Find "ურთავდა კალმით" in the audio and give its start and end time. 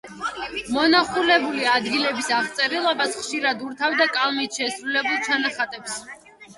3.69-4.61